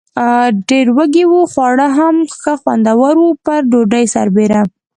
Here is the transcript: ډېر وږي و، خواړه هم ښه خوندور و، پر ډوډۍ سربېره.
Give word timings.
ډېر 0.69 0.87
وږي 0.97 1.23
و، 1.29 1.33
خواړه 1.51 1.87
هم 1.97 2.15
ښه 2.41 2.53
خوندور 2.61 3.15
و، 3.23 3.27
پر 3.45 3.61
ډوډۍ 3.71 4.05
سربېره. 4.15 4.61